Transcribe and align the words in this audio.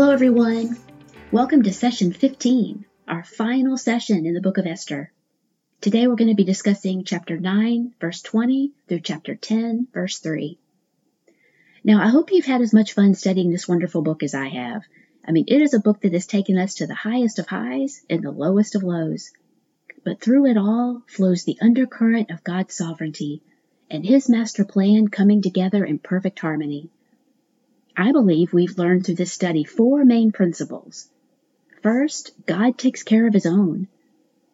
Hello, 0.00 0.12
everyone. 0.12 0.78
Welcome 1.30 1.62
to 1.64 1.74
session 1.74 2.14
15, 2.14 2.86
our 3.06 3.22
final 3.22 3.76
session 3.76 4.24
in 4.24 4.32
the 4.32 4.40
book 4.40 4.56
of 4.56 4.66
Esther. 4.66 5.12
Today 5.82 6.06
we're 6.06 6.16
going 6.16 6.30
to 6.30 6.34
be 6.34 6.42
discussing 6.42 7.04
chapter 7.04 7.38
9, 7.38 7.92
verse 8.00 8.22
20 8.22 8.72
through 8.88 9.00
chapter 9.00 9.34
10, 9.34 9.88
verse 9.92 10.18
3. 10.20 10.58
Now, 11.84 12.02
I 12.02 12.08
hope 12.08 12.32
you've 12.32 12.46
had 12.46 12.62
as 12.62 12.72
much 12.72 12.94
fun 12.94 13.12
studying 13.12 13.50
this 13.50 13.68
wonderful 13.68 14.00
book 14.00 14.22
as 14.22 14.34
I 14.34 14.48
have. 14.48 14.84
I 15.28 15.32
mean, 15.32 15.44
it 15.48 15.60
is 15.60 15.74
a 15.74 15.80
book 15.80 16.00
that 16.00 16.14
has 16.14 16.26
taken 16.26 16.56
us 16.56 16.76
to 16.76 16.86
the 16.86 16.94
highest 16.94 17.38
of 17.38 17.46
highs 17.46 18.00
and 18.08 18.22
the 18.22 18.30
lowest 18.30 18.76
of 18.76 18.82
lows. 18.82 19.32
But 20.02 20.22
through 20.22 20.46
it 20.46 20.56
all 20.56 21.02
flows 21.08 21.44
the 21.44 21.58
undercurrent 21.60 22.30
of 22.30 22.42
God's 22.42 22.74
sovereignty 22.74 23.42
and 23.90 24.02
His 24.06 24.30
master 24.30 24.64
plan 24.64 25.08
coming 25.08 25.42
together 25.42 25.84
in 25.84 25.98
perfect 25.98 26.38
harmony. 26.38 26.88
I 28.00 28.12
believe 28.12 28.54
we've 28.54 28.78
learned 28.78 29.04
through 29.04 29.16
this 29.16 29.30
study 29.30 29.62
four 29.62 30.06
main 30.06 30.32
principles. 30.32 31.10
First, 31.82 32.32
God 32.46 32.78
takes 32.78 33.02
care 33.02 33.26
of 33.26 33.34
His 33.34 33.44
own. 33.44 33.88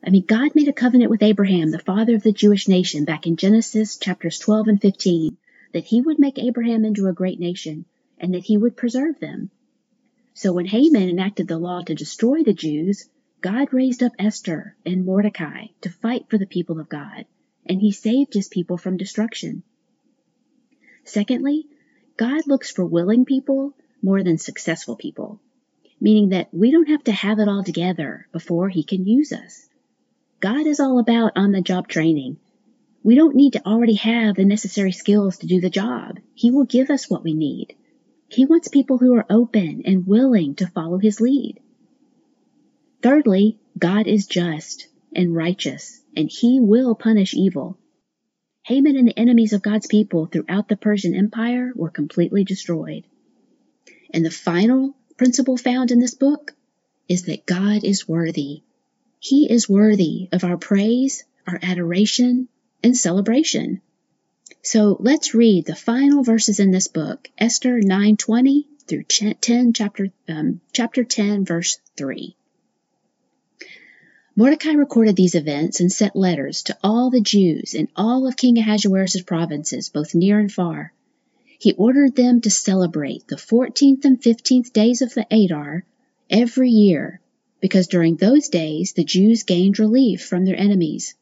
I 0.04 0.10
mean, 0.10 0.24
God 0.26 0.56
made 0.56 0.66
a 0.66 0.72
covenant 0.72 1.12
with 1.12 1.22
Abraham, 1.22 1.70
the 1.70 1.78
father 1.78 2.16
of 2.16 2.24
the 2.24 2.32
Jewish 2.32 2.66
nation, 2.66 3.04
back 3.04 3.24
in 3.24 3.36
Genesis 3.36 3.98
chapters 3.98 4.40
12 4.40 4.66
and 4.66 4.82
15, 4.82 5.36
that 5.72 5.84
he 5.84 6.00
would 6.00 6.18
make 6.18 6.40
Abraham 6.40 6.84
into 6.84 7.06
a 7.06 7.12
great 7.12 7.38
nation 7.38 7.84
and 8.18 8.34
that 8.34 8.42
he 8.42 8.56
would 8.56 8.76
preserve 8.76 9.20
them. 9.20 9.52
So 10.34 10.52
when 10.52 10.66
Haman 10.66 11.08
enacted 11.08 11.46
the 11.46 11.56
law 11.56 11.82
to 11.82 11.94
destroy 11.94 12.42
the 12.42 12.52
Jews, 12.52 13.08
God 13.42 13.72
raised 13.72 14.02
up 14.02 14.12
Esther 14.18 14.74
and 14.84 15.06
Mordecai 15.06 15.66
to 15.82 15.90
fight 15.90 16.28
for 16.28 16.36
the 16.36 16.46
people 16.46 16.80
of 16.80 16.88
God, 16.88 17.26
and 17.64 17.80
he 17.80 17.92
saved 17.92 18.34
his 18.34 18.48
people 18.48 18.76
from 18.76 18.96
destruction. 18.96 19.62
Secondly, 21.04 21.66
God 22.16 22.46
looks 22.46 22.70
for 22.70 22.84
willing 22.84 23.26
people 23.26 23.74
more 24.02 24.22
than 24.22 24.38
successful 24.38 24.96
people, 24.96 25.40
meaning 26.00 26.30
that 26.30 26.48
we 26.52 26.70
don't 26.70 26.88
have 26.88 27.04
to 27.04 27.12
have 27.12 27.38
it 27.38 27.48
all 27.48 27.62
together 27.62 28.26
before 28.32 28.70
he 28.70 28.84
can 28.84 29.06
use 29.06 29.32
us. 29.32 29.68
God 30.40 30.66
is 30.66 30.80
all 30.80 30.98
about 30.98 31.32
on 31.36 31.52
the 31.52 31.60
job 31.60 31.88
training. 31.88 32.38
We 33.02 33.14
don't 33.14 33.36
need 33.36 33.52
to 33.52 33.66
already 33.66 33.94
have 33.94 34.36
the 34.36 34.44
necessary 34.44 34.92
skills 34.92 35.38
to 35.38 35.46
do 35.46 35.60
the 35.60 35.70
job. 35.70 36.18
He 36.34 36.50
will 36.50 36.64
give 36.64 36.90
us 36.90 37.10
what 37.10 37.22
we 37.22 37.34
need. 37.34 37.76
He 38.28 38.46
wants 38.46 38.68
people 38.68 38.98
who 38.98 39.14
are 39.14 39.26
open 39.28 39.82
and 39.84 40.06
willing 40.06 40.54
to 40.56 40.66
follow 40.66 40.98
his 40.98 41.20
lead. 41.20 41.60
Thirdly, 43.02 43.58
God 43.78 44.06
is 44.06 44.26
just 44.26 44.88
and 45.14 45.34
righteous, 45.34 46.00
and 46.16 46.30
he 46.30 46.60
will 46.60 46.94
punish 46.94 47.34
evil. 47.34 47.78
Haman 48.66 48.96
and 48.96 49.08
the 49.08 49.18
enemies 49.18 49.52
of 49.52 49.62
God's 49.62 49.86
people 49.86 50.26
throughout 50.26 50.68
the 50.68 50.76
Persian 50.76 51.14
Empire 51.14 51.72
were 51.74 51.90
completely 51.90 52.44
destroyed. 52.44 53.04
And 54.12 54.24
the 54.24 54.30
final 54.30 54.94
principle 55.16 55.56
found 55.56 55.90
in 55.90 56.00
this 56.00 56.14
book 56.14 56.52
is 57.08 57.24
that 57.24 57.46
God 57.46 57.84
is 57.84 58.08
worthy 58.08 58.62
he 59.28 59.50
is 59.50 59.68
worthy 59.68 60.28
of 60.30 60.44
our 60.44 60.56
praise, 60.56 61.24
our 61.46 61.58
adoration, 61.62 62.48
and 62.82 62.96
celebration. 62.96 63.80
So 64.62 64.96
let's 65.00 65.34
read 65.34 65.64
the 65.64 65.74
final 65.74 66.22
verses 66.22 66.60
in 66.60 66.70
this 66.70 66.86
book, 66.86 67.28
Esther 67.36 67.80
9:20 67.80 68.66
through 68.86 69.02
10 69.04 69.72
chapter 69.72 70.12
um, 70.28 70.60
chapter 70.72 71.02
10 71.02 71.44
verse 71.44 71.78
3. 71.96 72.36
Mordecai 74.38 74.72
recorded 74.72 75.16
these 75.16 75.34
events 75.34 75.80
and 75.80 75.90
sent 75.90 76.14
letters 76.14 76.64
to 76.64 76.76
all 76.84 77.08
the 77.08 77.22
Jews 77.22 77.72
in 77.72 77.88
all 77.96 78.26
of 78.26 78.36
King 78.36 78.58
Ahasuerus' 78.58 79.22
provinces, 79.22 79.88
both 79.88 80.14
near 80.14 80.38
and 80.38 80.52
far. 80.52 80.92
He 81.58 81.72
ordered 81.72 82.16
them 82.16 82.42
to 82.42 82.50
celebrate 82.50 83.26
the 83.28 83.36
14th 83.36 84.04
and 84.04 84.20
15th 84.20 84.74
days 84.74 85.00
of 85.00 85.14
the 85.14 85.26
Adar 85.30 85.86
every 86.28 86.68
year 86.68 87.18
because 87.62 87.86
during 87.86 88.16
those 88.16 88.50
days 88.50 88.92
the 88.92 89.04
Jews 89.04 89.44
gained 89.44 89.78
relief 89.78 90.22
from 90.22 90.44
their 90.44 90.60
enemies. 90.60 91.14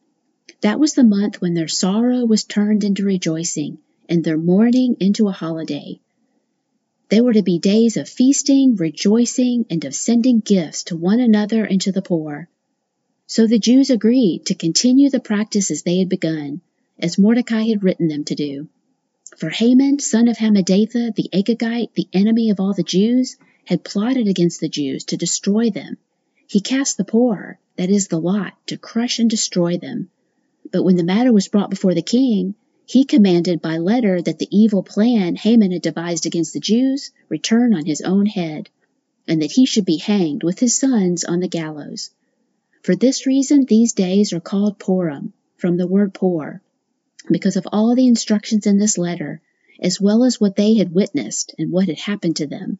That 0.59 0.77
was 0.77 0.93
the 0.93 1.05
month 1.05 1.39
when 1.39 1.53
their 1.53 1.69
sorrow 1.69 2.25
was 2.25 2.43
turned 2.43 2.83
into 2.83 3.05
rejoicing 3.05 3.77
and 4.09 4.25
their 4.25 4.37
mourning 4.37 4.97
into 4.99 5.29
a 5.29 5.31
holiday. 5.31 6.01
They 7.07 7.21
were 7.21 7.31
to 7.31 7.43
be 7.43 7.59
days 7.59 7.95
of 7.95 8.09
feasting, 8.09 8.75
rejoicing, 8.75 9.67
and 9.69 9.85
of 9.85 9.95
sending 9.95 10.41
gifts 10.41 10.83
to 10.85 10.97
one 10.97 11.21
another 11.21 11.63
and 11.63 11.79
to 11.83 11.93
the 11.93 12.01
poor. 12.01 12.49
So 13.27 13.47
the 13.47 13.59
Jews 13.59 13.89
agreed 13.89 14.45
to 14.47 14.55
continue 14.55 15.09
the 15.09 15.19
practices 15.19 15.83
they 15.83 15.99
had 15.99 16.09
begun, 16.09 16.61
as 16.99 17.17
Mordecai 17.17 17.63
had 17.63 17.83
written 17.83 18.07
them 18.07 18.23
to 18.25 18.35
do. 18.35 18.67
For 19.37 19.49
Haman, 19.49 19.99
son 19.99 20.27
of 20.27 20.37
Hammedatha, 20.37 21.13
the 21.15 21.29
Agagite, 21.33 21.93
the 21.93 22.07
enemy 22.13 22.49
of 22.49 22.59
all 22.59 22.73
the 22.73 22.83
Jews, 22.83 23.37
had 23.65 23.83
plotted 23.83 24.27
against 24.27 24.59
the 24.59 24.69
Jews 24.69 25.03
to 25.05 25.17
destroy 25.17 25.69
them 25.69 25.97
he 26.47 26.59
cast 26.59 26.97
the 26.97 27.03
Pur, 27.03 27.57
that 27.75 27.89
is, 27.89 28.07
the 28.07 28.21
lot, 28.21 28.53
to 28.67 28.77
crush 28.77 29.17
and 29.17 29.27
destroy 29.27 29.77
them. 29.77 30.11
But 30.71 30.83
when 30.83 30.95
the 30.95 31.03
matter 31.03 31.33
was 31.33 31.47
brought 31.47 31.71
before 31.71 31.95
the 31.95 32.03
king, 32.03 32.53
he 32.85 33.03
commanded 33.03 33.63
by 33.63 33.79
letter 33.79 34.21
that 34.21 34.37
the 34.37 34.47
evil 34.55 34.83
plan 34.83 35.37
Haman 35.37 35.71
had 35.71 35.81
devised 35.81 36.27
against 36.27 36.53
the 36.53 36.59
Jews 36.59 37.09
return 37.29 37.73
on 37.73 37.85
his 37.85 38.01
own 38.01 38.27
head, 38.27 38.69
and 39.27 39.41
that 39.41 39.53
he 39.53 39.65
should 39.65 39.85
be 39.85 39.97
hanged 39.97 40.43
with 40.43 40.59
his 40.59 40.75
sons 40.75 41.23
on 41.23 41.39
the 41.39 41.47
gallows. 41.47 42.11
For 42.85 42.95
this 42.95 43.25
reason, 43.25 43.65
these 43.65 43.93
days 43.93 44.31
are 44.31 44.39
called 44.39 44.77
Purim, 44.77 45.33
from 45.57 45.75
the 45.75 45.87
word 45.87 46.13
Pur, 46.13 46.61
because 47.31 47.55
of 47.55 47.67
all 47.71 47.95
the 47.95 48.05
instructions 48.05 48.67
in 48.67 48.77
this 48.77 48.95
letter, 48.95 49.41
as 49.79 49.99
well 49.99 50.23
as 50.23 50.39
what 50.39 50.55
they 50.55 50.75
had 50.75 50.93
witnessed 50.93 51.55
and 51.57 51.71
what 51.71 51.87
had 51.87 51.97
happened 51.97 52.35
to 52.35 52.45
them, 52.45 52.77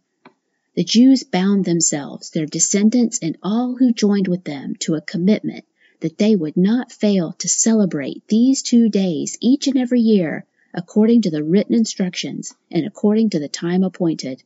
the 0.75 0.83
Jews 0.83 1.23
bound 1.23 1.65
themselves, 1.65 2.29
their 2.29 2.45
descendants, 2.45 3.17
and 3.17 3.35
all 3.41 3.77
who 3.77 3.91
joined 3.91 4.27
with 4.27 4.43
them 4.43 4.75
to 4.81 4.93
a 4.93 5.01
commitment 5.01 5.65
that 6.01 6.19
they 6.19 6.35
would 6.35 6.55
not 6.55 6.91
fail 6.91 7.33
to 7.39 7.47
celebrate 7.47 8.27
these 8.27 8.61
two 8.61 8.89
days 8.89 9.39
each 9.41 9.65
and 9.65 9.75
every 9.75 10.01
year 10.01 10.45
according 10.71 11.23
to 11.23 11.31
the 11.31 11.43
written 11.43 11.73
instructions 11.73 12.53
and 12.69 12.85
according 12.85 13.31
to 13.31 13.39
the 13.39 13.49
time 13.49 13.81
appointed. 13.81 14.43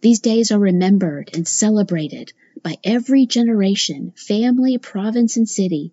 These 0.00 0.20
days 0.20 0.52
are 0.52 0.58
remembered 0.58 1.30
and 1.34 1.46
celebrated 1.46 2.32
by 2.62 2.76
every 2.84 3.26
generation, 3.26 4.12
family, 4.14 4.78
province, 4.78 5.36
and 5.36 5.48
city, 5.48 5.92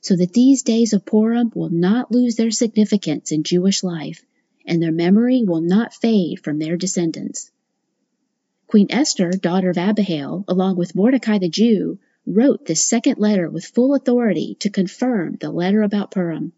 so 0.00 0.14
that 0.16 0.32
these 0.32 0.62
days 0.62 0.92
of 0.92 1.04
Purim 1.04 1.50
will 1.54 1.70
not 1.70 2.12
lose 2.12 2.36
their 2.36 2.52
significance 2.52 3.32
in 3.32 3.42
Jewish 3.42 3.82
life, 3.82 4.24
and 4.64 4.80
their 4.80 4.92
memory 4.92 5.42
will 5.42 5.60
not 5.60 5.94
fade 5.94 6.40
from 6.40 6.58
their 6.58 6.76
descendants. 6.76 7.50
Queen 8.68 8.86
Esther, 8.90 9.30
daughter 9.32 9.70
of 9.70 9.78
Abihail, 9.78 10.44
along 10.46 10.76
with 10.76 10.94
Mordecai 10.94 11.38
the 11.38 11.48
Jew, 11.48 11.98
wrote 12.24 12.66
this 12.66 12.84
second 12.84 13.18
letter 13.18 13.50
with 13.50 13.64
full 13.64 13.96
authority 13.96 14.56
to 14.60 14.70
confirm 14.70 15.36
the 15.40 15.50
letter 15.50 15.82
about 15.82 16.12
Purim. 16.12 16.52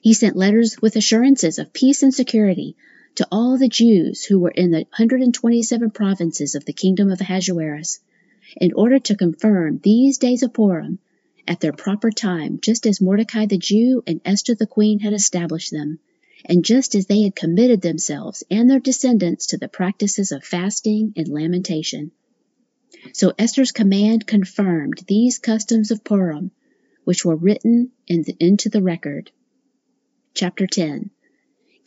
He 0.00 0.14
sent 0.14 0.36
letters 0.36 0.80
with 0.80 0.94
assurances 0.94 1.58
of 1.58 1.72
peace 1.72 2.04
and 2.04 2.14
security 2.14 2.76
to 3.16 3.26
all 3.30 3.58
the 3.58 3.68
Jews 3.68 4.24
who 4.24 4.38
were 4.38 4.50
in 4.50 4.70
the 4.70 4.78
127 4.78 5.90
provinces 5.90 6.54
of 6.54 6.64
the 6.64 6.72
kingdom 6.72 7.10
of 7.10 7.20
Ahasuerus, 7.20 8.00
in 8.56 8.72
order 8.72 8.98
to 8.98 9.16
confirm 9.16 9.78
these 9.78 10.18
days 10.18 10.42
of 10.42 10.52
Purim 10.52 10.98
at 11.46 11.60
their 11.60 11.72
proper 11.72 12.10
time, 12.10 12.58
just 12.60 12.86
as 12.86 13.00
Mordecai 13.00 13.46
the 13.46 13.58
Jew 13.58 14.02
and 14.06 14.20
Esther 14.24 14.54
the 14.54 14.66
queen 14.66 15.00
had 15.00 15.12
established 15.12 15.70
them 15.70 15.98
and 16.44 16.64
just 16.64 16.94
as 16.94 17.06
they 17.06 17.22
had 17.22 17.36
committed 17.36 17.80
themselves 17.80 18.42
and 18.50 18.70
their 18.70 18.80
descendants 18.80 19.48
to 19.48 19.58
the 19.58 19.68
practices 19.68 20.32
of 20.32 20.44
fasting 20.44 21.12
and 21.16 21.28
lamentation. 21.28 22.12
So 23.12 23.32
Esther's 23.38 23.72
command 23.72 24.26
confirmed 24.26 25.02
these 25.06 25.38
customs 25.38 25.90
of 25.90 26.04
Purim, 26.04 26.50
which 27.04 27.24
were 27.24 27.36
written 27.36 27.90
in 28.06 28.22
the, 28.22 28.36
into 28.38 28.68
the 28.68 28.82
record. 28.82 29.30
Chapter 30.34 30.66
10 30.66 31.10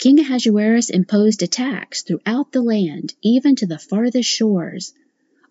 King 0.04 0.20
Ahasuerus 0.20 0.90
imposed 0.90 1.42
a 1.44 1.48
tax 1.48 2.04
throughout 2.04 2.52
the 2.52 2.62
land, 2.62 3.14
even 3.22 3.56
to 3.56 3.66
the 3.66 3.80
farthest 3.80 4.28
shores. 4.28 4.94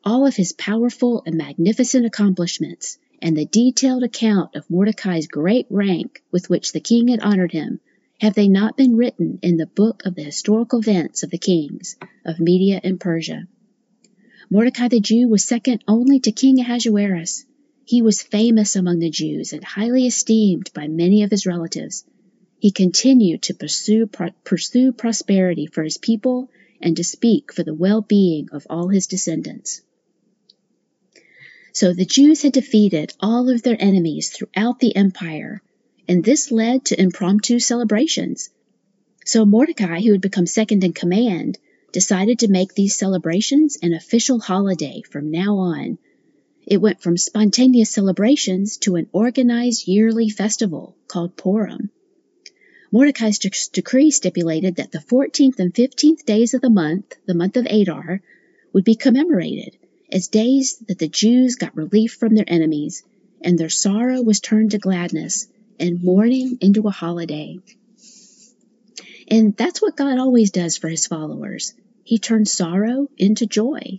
All 0.04 0.26
of 0.26 0.36
his 0.36 0.52
powerful 0.52 1.22
and 1.24 1.38
magnificent 1.38 2.04
accomplishments, 2.04 2.98
and 3.22 3.34
the 3.34 3.46
detailed 3.46 4.02
account 4.02 4.54
of 4.54 4.68
Mordecai's 4.68 5.26
great 5.26 5.64
rank 5.70 6.22
with 6.30 6.50
which 6.50 6.72
the 6.72 6.80
king 6.80 7.08
had 7.08 7.20
honored 7.20 7.52
him, 7.52 7.80
have 8.20 8.34
they 8.34 8.46
not 8.46 8.76
been 8.76 8.94
written 8.94 9.38
in 9.40 9.56
the 9.56 9.64
book 9.64 10.02
of 10.04 10.16
the 10.16 10.22
historical 10.22 10.80
events 10.80 11.22
of 11.22 11.30
the 11.30 11.38
kings 11.38 11.96
of 12.22 12.38
Media 12.38 12.78
and 12.84 13.00
Persia? 13.00 13.48
Mordecai 14.50 14.88
the 14.88 15.00
Jew 15.00 15.28
was 15.28 15.42
second 15.42 15.82
only 15.88 16.20
to 16.20 16.30
King 16.30 16.60
Ahasuerus. 16.60 17.46
He 17.86 18.02
was 18.02 18.20
famous 18.20 18.76
among 18.76 18.98
the 18.98 19.08
Jews 19.08 19.54
and 19.54 19.64
highly 19.64 20.06
esteemed 20.06 20.70
by 20.74 20.88
many 20.88 21.22
of 21.22 21.30
his 21.30 21.46
relatives. 21.46 22.04
He 22.62 22.70
continued 22.70 23.42
to 23.42 23.54
pursue, 23.54 24.08
pursue 24.44 24.92
prosperity 24.92 25.66
for 25.66 25.82
his 25.82 25.98
people 25.98 26.48
and 26.80 26.96
to 26.96 27.02
speak 27.02 27.52
for 27.52 27.64
the 27.64 27.74
well-being 27.74 28.50
of 28.52 28.68
all 28.70 28.86
his 28.86 29.08
descendants. 29.08 29.80
So 31.72 31.92
the 31.92 32.04
Jews 32.04 32.42
had 32.42 32.52
defeated 32.52 33.14
all 33.18 33.48
of 33.48 33.62
their 33.62 33.76
enemies 33.80 34.30
throughout 34.30 34.78
the 34.78 34.94
empire 34.94 35.60
and 36.06 36.22
this 36.22 36.52
led 36.52 36.84
to 36.84 37.00
impromptu 37.00 37.58
celebrations. 37.58 38.50
So 39.24 39.44
Mordecai, 39.44 40.00
who 40.00 40.12
had 40.12 40.20
become 40.20 40.46
second 40.46 40.84
in 40.84 40.92
command, 40.92 41.58
decided 41.90 42.38
to 42.38 42.48
make 42.48 42.74
these 42.74 42.94
celebrations 42.94 43.76
an 43.82 43.92
official 43.92 44.38
holiday 44.38 45.02
from 45.10 45.32
now 45.32 45.56
on. 45.56 45.98
It 46.64 46.80
went 46.80 47.02
from 47.02 47.16
spontaneous 47.16 47.90
celebrations 47.90 48.76
to 48.82 48.94
an 48.94 49.08
organized 49.10 49.88
yearly 49.88 50.30
festival 50.30 50.96
called 51.08 51.36
Purim. 51.36 51.90
Mordecai's 52.92 53.38
decree 53.38 54.10
stipulated 54.10 54.76
that 54.76 54.92
the 54.92 54.98
14th 54.98 55.58
and 55.58 55.72
15th 55.72 56.26
days 56.26 56.52
of 56.52 56.60
the 56.60 56.68
month, 56.68 57.14
the 57.26 57.34
month 57.34 57.56
of 57.56 57.66
Adar, 57.66 58.20
would 58.74 58.84
be 58.84 58.94
commemorated 58.94 59.78
as 60.12 60.28
days 60.28 60.76
that 60.88 60.98
the 60.98 61.08
Jews 61.08 61.56
got 61.56 61.74
relief 61.74 62.12
from 62.12 62.34
their 62.34 62.44
enemies 62.46 63.02
and 63.40 63.58
their 63.58 63.70
sorrow 63.70 64.20
was 64.20 64.40
turned 64.40 64.72
to 64.72 64.78
gladness 64.78 65.48
and 65.80 66.04
mourning 66.04 66.58
into 66.60 66.86
a 66.86 66.90
holiday. 66.90 67.58
And 69.26 69.56
that's 69.56 69.80
what 69.80 69.96
God 69.96 70.18
always 70.18 70.50
does 70.50 70.76
for 70.76 70.88
his 70.88 71.06
followers. 71.06 71.72
He 72.04 72.18
turns 72.18 72.52
sorrow 72.52 73.08
into 73.16 73.46
joy. 73.46 73.96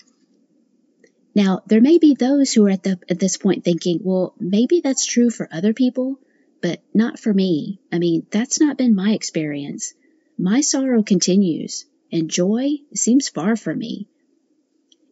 Now, 1.34 1.64
there 1.66 1.82
may 1.82 1.98
be 1.98 2.14
those 2.14 2.54
who 2.54 2.68
are 2.68 2.72
at, 2.72 2.84
the, 2.84 3.00
at 3.10 3.20
this 3.20 3.38
point 3.38 3.64
thinking, 3.64 4.02
well, 4.04 4.36
maybe 4.40 4.82
that's 4.82 5.08
true 5.08 5.32
for 5.32 5.50
other 5.52 5.74
people, 5.74 6.20
but 6.64 6.82
not 6.94 7.20
for 7.20 7.34
me. 7.34 7.82
I 7.92 8.00
mean, 8.00 8.26
that's 8.32 8.62
not 8.62 8.78
been 8.78 8.96
my 8.96 9.12
experience. 9.12 9.94
My 10.38 10.62
sorrow 10.62 11.04
continues, 11.04 11.86
and 12.10 12.32
joy 12.32 12.78
seems 12.96 13.28
far 13.28 13.58
from 13.58 13.80
me. 13.80 14.08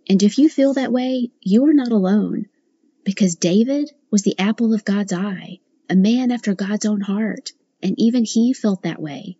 And 0.07 0.23
if 0.23 0.37
you 0.37 0.47
feel 0.47 0.73
that 0.75 0.93
way, 0.93 1.29
you 1.41 1.65
are 1.65 1.73
not 1.73 1.91
alone, 1.91 2.45
because 3.03 3.35
David 3.35 3.91
was 4.09 4.21
the 4.21 4.39
apple 4.39 4.73
of 4.73 4.85
God's 4.85 5.11
eye, 5.11 5.59
a 5.89 5.95
man 5.95 6.31
after 6.31 6.55
God's 6.55 6.85
own 6.85 7.01
heart, 7.01 7.51
and 7.83 7.99
even 7.99 8.23
he 8.23 8.53
felt 8.53 8.83
that 8.83 9.01
way. 9.01 9.37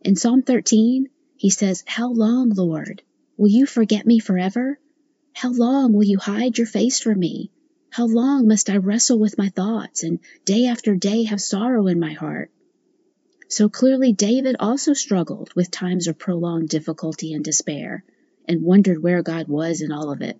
In 0.00 0.16
Psalm 0.16 0.40
13, 0.40 1.10
he 1.36 1.50
says, 1.50 1.84
How 1.86 2.10
long, 2.10 2.48
Lord? 2.50 3.02
Will 3.36 3.50
you 3.50 3.66
forget 3.66 4.06
me 4.06 4.18
forever? 4.18 4.78
How 5.34 5.52
long 5.52 5.92
will 5.92 6.04
you 6.04 6.18
hide 6.18 6.56
your 6.56 6.66
face 6.66 7.00
from 7.00 7.20
me? 7.20 7.50
How 7.90 8.06
long 8.06 8.46
must 8.46 8.70
I 8.70 8.76
wrestle 8.76 9.18
with 9.18 9.36
my 9.36 9.48
thoughts 9.48 10.04
and 10.04 10.20
day 10.44 10.66
after 10.66 10.94
day 10.94 11.24
have 11.24 11.40
sorrow 11.40 11.88
in 11.88 11.98
my 11.98 12.12
heart? 12.12 12.52
So 13.48 13.68
clearly, 13.68 14.12
David 14.12 14.54
also 14.60 14.92
struggled 14.92 15.52
with 15.56 15.72
times 15.72 16.06
of 16.06 16.16
prolonged 16.16 16.68
difficulty 16.68 17.32
and 17.34 17.44
despair 17.44 18.04
and 18.46 18.62
wondered 18.62 19.02
where 19.02 19.24
God 19.24 19.48
was 19.48 19.80
in 19.80 19.90
all 19.90 20.12
of 20.12 20.22
it. 20.22 20.38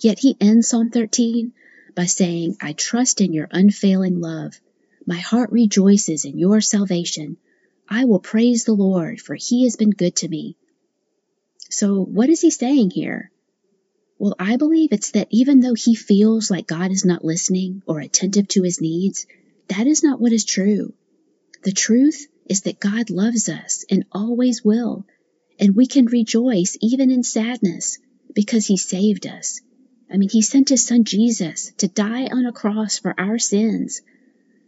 Yet 0.00 0.18
he 0.18 0.36
ends 0.40 0.68
Psalm 0.68 0.90
13 0.90 1.52
by 1.94 2.06
saying, 2.06 2.56
I 2.60 2.72
trust 2.72 3.20
in 3.20 3.32
your 3.32 3.48
unfailing 3.52 4.20
love. 4.20 4.60
My 5.06 5.18
heart 5.18 5.52
rejoices 5.52 6.24
in 6.24 6.38
your 6.38 6.60
salvation. 6.60 7.36
I 7.88 8.04
will 8.04 8.18
praise 8.18 8.64
the 8.64 8.74
Lord, 8.74 9.20
for 9.20 9.36
he 9.36 9.62
has 9.62 9.76
been 9.76 9.90
good 9.90 10.16
to 10.16 10.28
me. 10.28 10.56
So, 11.70 12.02
what 12.04 12.28
is 12.28 12.40
he 12.40 12.50
saying 12.50 12.90
here? 12.90 13.30
Well, 14.18 14.34
I 14.38 14.56
believe 14.56 14.92
it's 14.92 15.10
that 15.10 15.28
even 15.30 15.60
though 15.60 15.74
he 15.74 15.94
feels 15.94 16.50
like 16.50 16.66
God 16.66 16.90
is 16.90 17.04
not 17.04 17.24
listening 17.24 17.82
or 17.86 18.00
attentive 18.00 18.48
to 18.48 18.62
his 18.62 18.80
needs, 18.80 19.26
that 19.68 19.86
is 19.86 20.02
not 20.02 20.20
what 20.20 20.32
is 20.32 20.44
true. 20.44 20.94
The 21.64 21.72
truth 21.72 22.26
is 22.48 22.62
that 22.62 22.80
God 22.80 23.10
loves 23.10 23.48
us 23.48 23.84
and 23.90 24.06
always 24.12 24.64
will, 24.64 25.04
and 25.58 25.76
we 25.76 25.86
can 25.86 26.06
rejoice 26.06 26.78
even 26.80 27.10
in 27.10 27.22
sadness 27.24 27.98
because 28.34 28.66
he 28.66 28.76
saved 28.76 29.26
us. 29.26 29.60
I 30.10 30.16
mean, 30.16 30.28
he 30.30 30.42
sent 30.42 30.68
his 30.68 30.86
son 30.86 31.04
Jesus 31.04 31.72
to 31.78 31.88
die 31.88 32.26
on 32.26 32.46
a 32.46 32.52
cross 32.52 32.98
for 32.98 33.14
our 33.18 33.38
sins 33.38 34.00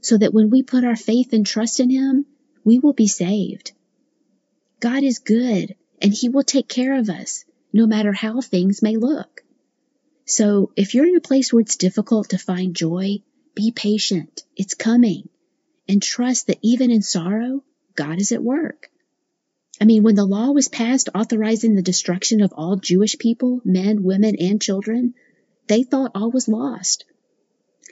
so 0.01 0.19
that 0.19 0.35
when 0.35 0.51
we 0.51 0.63
put 0.63 0.85
our 0.85 0.97
faith 0.97 1.33
and 1.33 1.47
trust 1.47 1.81
in 1.81 1.91
him, 1.91 2.27
we 2.65 2.79
will 2.79 2.93
be 2.93 3.07
saved. 3.07 3.73
God 4.81 5.03
is 5.03 5.21
good 5.21 5.75
and 6.03 6.13
he 6.13 6.29
will 6.29 6.43
take 6.43 6.69
care 6.69 6.99
of 6.99 7.09
us 7.09 7.45
no 7.73 7.87
matter 7.87 8.13
how 8.13 8.41
things 8.41 8.83
may 8.83 8.97
look. 8.97 9.43
So 10.25 10.73
if 10.77 10.95
you're 10.95 11.07
in 11.07 11.17
a 11.17 11.21
place 11.21 11.53
where 11.53 11.61
it's 11.61 11.77
difficult 11.77 12.31
to 12.31 12.39
find 12.39 12.77
joy, 12.77 13.23
be 13.55 13.73
patient. 13.73 14.43
It's 14.57 14.75
coming. 14.75 15.29
And 15.89 16.03
trust 16.03 16.49
that 16.49 16.59
even 16.63 16.91
in 16.91 17.03
sorrow, 17.03 17.65
God 17.95 18.21
is 18.21 18.33
at 18.33 18.43
work. 18.43 18.91
I 19.81 19.85
mean, 19.85 20.03
when 20.03 20.17
the 20.17 20.25
law 20.25 20.51
was 20.51 20.69
passed 20.69 21.09
authorizing 21.15 21.75
the 21.75 21.83
destruction 21.83 22.43
of 22.43 22.53
all 22.53 22.77
Jewish 22.77 23.17
people, 23.19 23.61
men, 23.65 24.03
women, 24.03 24.37
and 24.37 24.61
children, 24.61 25.15
they 25.67 25.83
thought 25.83 26.13
all 26.15 26.31
was 26.31 26.49
lost. 26.49 27.05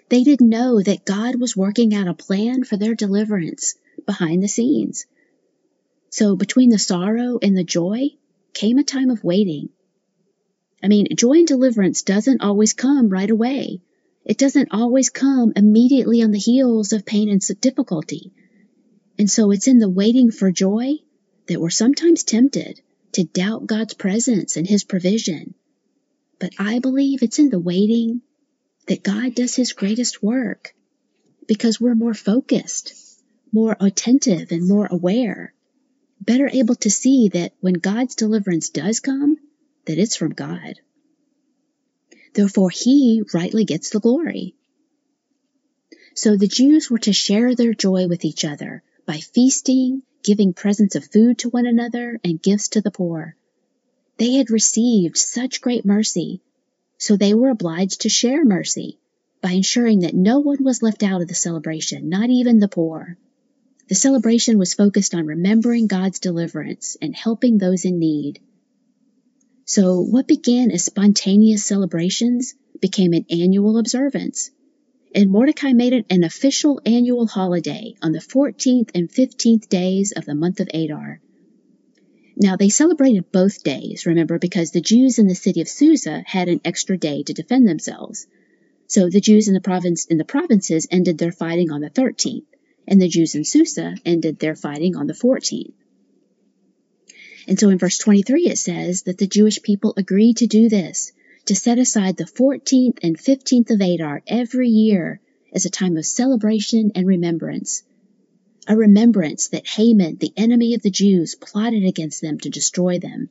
They 0.09 0.23
didn't 0.23 0.49
know 0.49 0.83
that 0.83 1.05
God 1.05 1.37
was 1.37 1.57
working 1.57 1.95
out 1.95 2.09
a 2.09 2.15
plan 2.15 2.65
for 2.65 2.77
their 2.77 2.95
deliverance 2.95 3.77
behind 4.05 4.43
the 4.43 4.49
scenes. 4.49 5.07
So 6.11 6.37
between 6.37 6.71
the 6.71 6.79
sorrow 6.79 7.39
and 7.41 7.57
the 7.57 7.65
joy 7.65 8.11
came 8.57 8.79
a 8.79 8.83
time 8.83 9.11
of 9.11 9.23
waiting. 9.23 9.69
I 10.83 10.89
mean, 10.89 11.09
joy 11.15 11.33
and 11.33 11.47
deliverance 11.47 12.03
doesn't 12.03 12.41
always 12.41 12.73
come 12.73 13.11
right 13.11 13.31
away. 13.31 13.83
It 14.25 14.39
doesn't 14.39 14.69
always 14.73 15.11
come 15.11 15.53
immediately 15.55 16.23
on 16.23 16.31
the 16.31 16.39
heels 16.39 16.95
of 16.95 17.05
pain 17.05 17.29
and 17.29 17.41
difficulty. 17.61 18.33
And 19.19 19.31
so 19.31 19.51
it's 19.51 19.69
in 19.69 19.79
the 19.79 19.91
waiting 19.91 20.31
for 20.31 20.51
joy 20.51 20.95
that 21.49 21.61
we're 21.61 21.71
sometimes 21.71 22.25
tempted 22.25 22.81
to 23.13 23.25
doubt 23.25 23.67
God's 23.67 23.93
presence 23.93 24.57
and 24.57 24.67
His 24.67 24.85
provision. 24.85 25.55
But 26.39 26.53
I 26.59 26.79
believe 26.79 27.23
it's 27.23 27.39
in 27.39 27.51
the 27.51 27.59
waiting 27.59 28.23
that 28.87 29.03
God 29.03 29.35
does 29.35 29.55
His 29.55 29.75
greatest 29.75 30.23
work 30.23 30.75
because 31.47 31.79
we're 31.79 31.95
more 31.95 32.15
focused, 32.15 32.95
more 33.53 33.77
attentive, 33.79 34.51
and 34.51 34.67
more 34.67 34.89
aware, 34.91 35.53
better 36.27 36.51
able 36.53 36.75
to 36.75 36.91
see 36.91 37.29
that 37.29 37.53
when 37.61 37.75
God's 37.75 38.17
deliverance 38.17 38.69
does 38.69 39.01
come, 39.01 39.39
that 39.87 39.99
it's 39.99 40.17
from 40.17 40.33
God. 40.33 40.81
Therefore, 42.35 42.71
he 42.71 43.23
rightly 43.33 43.65
gets 43.65 43.91
the 43.91 44.01
glory. 44.01 44.55
So 46.15 46.37
the 46.37 46.49
Jews 46.49 46.91
were 46.91 46.99
to 46.99 47.13
share 47.13 47.55
their 47.55 47.73
joy 47.73 48.09
with 48.09 48.25
each 48.25 48.45
other 48.45 48.83
by 49.07 49.19
feasting, 49.19 50.03
giving 50.23 50.53
presents 50.53 50.97
of 50.97 51.05
food 51.05 51.39
to 51.39 51.49
one 51.49 51.67
another, 51.67 52.21
and 52.25 52.43
gifts 52.43 52.69
to 52.71 52.81
the 52.81 52.91
poor. 52.91 53.37
They 54.19 54.33
had 54.33 54.51
received 54.51 55.17
such 55.17 55.61
great 55.61 55.85
mercy, 55.85 56.41
so 56.99 57.17
they 57.17 57.35
were 57.35 57.51
obliged 57.51 58.03
to 58.03 58.09
share 58.09 58.45
mercy 58.45 58.99
by 59.41 59.53
ensuring 59.53 60.01
that 60.01 60.15
no 60.15 60.41
one 60.41 60.65
was 60.65 60.83
left 60.83 61.03
out 61.03 61.23
of 61.23 61.29
the 61.29 61.35
celebration, 61.35 62.09
not 62.09 62.31
even 62.31 62.59
the 62.59 62.69
poor. 62.69 63.17
The 63.89 63.95
celebration 63.95 64.59
was 64.59 64.75
focused 64.75 65.15
on 65.15 65.27
remembering 65.27 65.87
God's 65.87 66.19
deliverance 66.19 66.97
and 67.01 67.15
helping 67.15 67.59
those 67.59 67.85
in 67.85 67.99
need. 67.99 68.41
So 69.65 70.01
what 70.01 70.27
began 70.27 70.71
as 70.71 70.85
spontaneous 70.85 71.65
celebrations 71.65 72.55
became 72.81 73.13
an 73.13 73.27
annual 73.31 73.79
observance. 73.79 74.51
And 75.15 75.31
Mordecai 75.31 75.73
made 75.73 75.93
it 75.93 76.07
an 76.11 76.25
official 76.25 76.81
annual 76.85 77.27
holiday 77.27 77.95
on 78.03 78.13
the 78.13 78.19
14th 78.19 78.91
and 78.95 79.09
15th 79.09 79.69
days 79.69 80.13
of 80.13 80.25
the 80.25 80.35
month 80.35 80.61
of 80.61 80.69
Adar. 80.75 81.21
Now 82.37 82.57
they 82.57 82.69
celebrated 82.69 83.33
both 83.33 83.63
days, 83.63 84.05
remember, 84.05 84.39
because 84.39 84.73
the 84.73 84.81
Jews 84.81 85.19
in 85.19 85.27
the 85.27 85.35
city 85.35 85.61
of 85.61 85.69
Susa 85.69 86.23
had 86.27 86.49
an 86.49 86.61
extra 86.65 86.99
day 86.99 87.23
to 87.23 87.33
defend 87.33 87.67
themselves. 87.67 88.27
So 88.89 89.09
the 89.09 89.21
Jews 89.21 89.49
in 89.49 89.55
the 89.55 89.61
province 89.61 90.07
in 90.07 90.19
the 90.19 90.25
provinces 90.25 90.87
ended 90.91 91.19
their 91.19 91.33
fighting 91.33 91.71
on 91.71 91.81
the 91.81 91.91
13th, 91.91 92.45
and 92.87 93.01
the 93.01 93.09
Jews 93.09 93.35
in 93.35 93.45
Susa 93.45 93.97
ended 94.05 94.39
their 94.39 94.55
fighting 94.55 94.97
on 94.97 95.07
the 95.07 95.13
14th. 95.13 95.73
And 97.49 97.59
so 97.59 97.69
in 97.69 97.79
verse 97.79 97.99
23 97.99 98.47
it 98.47 98.59
says 98.59 99.03
that 99.03 99.19
the 99.19 99.27
Jewish 99.27 99.63
people 99.63 99.95
agreed 99.97 100.39
to 100.39 100.47
do 100.47 100.69
this, 100.69 101.13
to 101.47 101.55
set 101.55 101.79
aside 101.79 102.17
the 102.17 102.25
14th 102.25 102.99
and 103.03 103.17
15th 103.17 103.71
of 103.71 103.81
Adar 103.81 104.23
every 104.27 104.69
year 104.69 105.21
as 105.53 105.65
a 105.65 105.71
time 105.71 105.97
of 105.97 106.05
celebration 106.05 106.93
and 106.95 107.07
remembrance. 107.07 107.83
A 108.69 108.77
remembrance 108.77 109.49
that 109.49 109.67
Haman, 109.67 110.17
the 110.17 110.33
enemy 110.37 110.75
of 110.75 110.83
the 110.83 110.91
Jews, 110.91 111.37
plotted 111.37 111.85
against 111.85 112.21
them 112.21 112.39
to 112.41 112.51
destroy 112.51 112.99
them, 112.99 113.31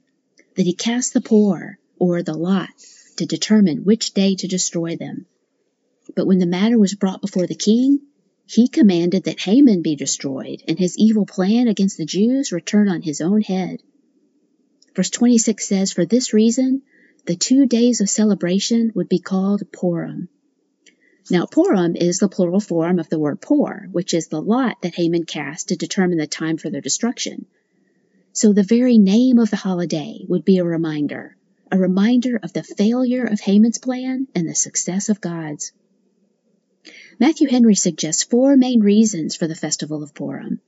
that 0.55 0.65
he 0.65 0.74
cast 0.74 1.13
the 1.13 1.19
Pur, 1.19 1.77
or 2.00 2.24
the 2.24 2.33
lot, 2.33 2.69
to 3.17 3.25
determine 3.25 3.83
which 3.83 4.13
day 4.13 4.35
to 4.35 4.47
destroy 4.47 4.95
them. 4.95 5.25
But 6.15 6.25
when 6.25 6.39
the 6.39 6.45
matter 6.45 6.79
was 6.79 6.95
brought 6.95 7.21
before 7.21 7.47
the 7.47 7.55
king, 7.55 8.00
he 8.46 8.68
commanded 8.68 9.24
that 9.24 9.40
Haman 9.40 9.82
be 9.82 9.96
destroyed, 9.96 10.62
and 10.68 10.78
his 10.78 10.98
evil 10.98 11.25
plan 11.25 11.68
against 11.68 11.98
the 11.98 12.06
Jews 12.06 12.52
return 12.52 12.88
on 12.88 13.02
his 13.02 13.20
own 13.20 13.42
head. 13.42 13.82
Verse 14.96 15.10
26 15.10 15.68
says, 15.68 15.92
For 15.92 16.06
this 16.06 16.34
reason, 16.34 16.84
the 17.25 17.36
two 17.36 17.66
days 17.66 18.02
of 18.02 18.10
celebration 18.10 18.92
would 18.94 19.10
be 19.10 19.20
called 19.20 19.64
Purim. 19.72 20.30
Now, 21.30 21.48
Purim 21.48 21.96
is 21.96 22.20
the 22.20 22.30
plural 22.30 22.60
form 22.60 23.00
of 23.00 23.10
the 23.10 23.18
word 23.18 23.42
Pur, 23.42 23.88
which 23.92 24.14
is 24.14 24.28
the 24.28 24.42
lot 24.42 24.78
that 24.84 24.94
Haman 24.94 25.25
cast 25.25 25.70
to 25.70 25.75
determine 25.75 26.20
the 26.20 26.28
time 26.28 26.58
for 26.58 26.70
their 26.70 26.82
destruction. 26.82 27.48
So 28.32 28.54
the 28.54 28.64
very 28.64 29.00
name 29.00 29.40
of 29.40 29.50
the 29.50 29.56
holiday 29.56 30.24
would 30.28 30.46
be 30.46 30.60
a 30.60 30.64
reminder, 30.64 31.36
a 31.72 31.80
reminder 31.80 32.40
of 32.44 32.54
the 32.54 32.62
failure 32.62 33.25
of 33.25 33.40
Haman's 33.40 33.80
plan 33.80 34.28
and 34.36 34.48
the 34.48 34.54
success 34.54 35.10
of 35.10 35.20
God's. 35.20 35.72
Matthew 37.17 37.48
Henry 37.48 37.75
suggests 37.75 38.24
four 38.24 38.57
main 38.57 38.81
reasons 38.81 39.38
for 39.38 39.48
the 39.48 39.55
festival 39.55 40.03
of 40.03 40.13
Purim. 40.13 40.60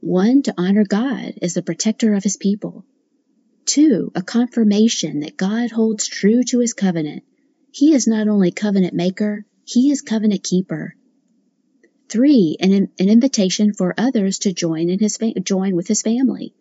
One, 0.00 0.42
to 0.44 0.54
honor 0.56 0.84
God 0.84 1.34
as 1.42 1.52
the 1.52 1.62
protector 1.62 2.14
of 2.14 2.22
his 2.22 2.38
people. 2.38 2.86
Two, 3.66 4.10
a 4.14 4.22
confirmation 4.22 5.20
that 5.20 5.36
God 5.36 5.70
holds 5.70 6.06
true 6.06 6.42
to 6.44 6.60
his 6.60 6.72
covenant. 6.72 7.22
He 7.70 7.92
is 7.92 8.06
not 8.06 8.28
only 8.28 8.50
covenant 8.50 8.94
maker, 8.94 9.44
he 9.66 9.90
is 9.90 10.00
covenant 10.00 10.42
keeper. 10.42 10.94
Three, 12.08 12.56
an, 12.60 12.72
an 12.72 13.08
invitation 13.10 13.74
for 13.74 13.94
others 13.98 14.38
to 14.40 14.54
join 14.54 14.88
in 14.88 14.98
his 14.98 15.18
join 15.42 15.76
with 15.76 15.86
his 15.86 16.00
family. 16.00 16.54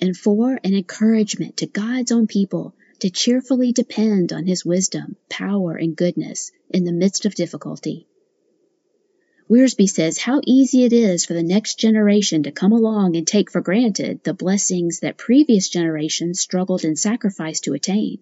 And 0.00 0.16
four, 0.16 0.58
an 0.64 0.74
encouragement 0.74 1.58
to 1.58 1.66
God's 1.66 2.10
own 2.10 2.26
people 2.26 2.74
to 2.98 3.10
cheerfully 3.10 3.70
depend 3.70 4.32
on 4.32 4.44
his 4.44 4.64
wisdom, 4.64 5.14
power, 5.30 5.76
and 5.76 5.94
goodness 5.94 6.50
in 6.70 6.82
the 6.82 6.92
midst 6.92 7.26
of 7.26 7.36
difficulty. 7.36 8.08
Wiersbe 9.54 9.88
says 9.88 10.18
how 10.18 10.40
easy 10.44 10.82
it 10.82 10.92
is 10.92 11.24
for 11.24 11.34
the 11.34 11.42
next 11.44 11.78
generation 11.78 12.42
to 12.42 12.50
come 12.50 12.72
along 12.72 13.14
and 13.14 13.24
take 13.24 13.52
for 13.52 13.60
granted 13.60 14.20
the 14.24 14.34
blessings 14.34 14.98
that 14.98 15.16
previous 15.16 15.68
generations 15.68 16.40
struggled 16.40 16.84
and 16.84 16.98
sacrificed 16.98 17.62
to 17.62 17.72
attain. 17.72 18.18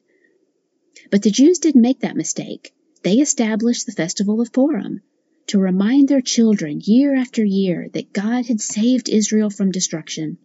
But 1.11 1.23
the 1.23 1.31
Jews 1.31 1.59
didn't 1.59 1.81
make 1.81 2.01
that 2.01 2.19
mistake. 2.19 2.75
They 3.03 3.15
established 3.15 3.87
the 3.87 3.93
festival 3.93 4.43
of 4.43 4.53
Purim, 4.53 5.01
to 5.47 5.59
remind 5.59 6.07
their 6.07 6.21
children 6.21 6.83
year 6.85 7.15
after 7.15 7.43
year 7.43 7.89
that 7.95 8.13
God 8.13 8.45
had 8.45 8.61
saved 8.61 9.09
Israel 9.09 9.49
from 9.49 9.71
destruction. 9.71 10.37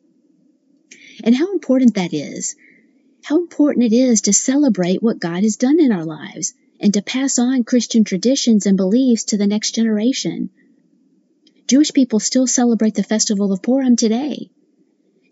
And 1.21 1.35
how 1.35 1.51
important 1.51 1.95
that 1.95 2.13
is. 2.13 2.55
How 3.23 3.39
important 3.39 3.91
it 3.91 3.93
is 3.93 4.21
to 4.21 4.31
celebrate 4.31 5.03
what 5.03 5.19
God 5.19 5.43
has 5.43 5.57
done 5.57 5.81
in 5.81 5.91
our 5.91 6.05
lives 6.05 6.53
and 6.79 6.93
to 6.93 7.01
pass 7.01 7.39
on 7.39 7.65
Christian 7.65 8.05
traditions 8.05 8.65
and 8.65 8.77
beliefs 8.77 9.25
to 9.25 9.37
the 9.37 9.47
next 9.47 9.75
generation. 9.75 10.49
Jewish 11.67 11.91
people 11.91 12.21
still 12.21 12.47
celebrate 12.47 12.95
the 12.95 13.03
festival 13.03 13.51
of 13.51 13.61
Purim 13.61 13.97
today. 13.97 14.49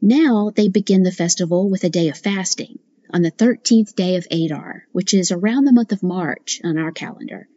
Now 0.02 0.52
they 0.54 0.68
begin 0.68 1.04
the 1.04 1.12
festival 1.12 1.70
with 1.70 1.86
a 1.86 1.90
day 1.90 2.10
of 2.10 2.18
fasting 2.18 2.80
on 3.10 3.22
the 3.22 3.32
13th 3.32 3.96
day 3.96 4.18
of 4.18 4.28
Adar, 4.30 4.86
which 4.92 5.14
is 5.14 5.32
around 5.32 5.64
the 5.64 5.72
month 5.72 5.94
of 5.94 6.04
March 6.04 6.60
on 6.62 6.78
our 6.78 6.92
calendar. 6.92 7.48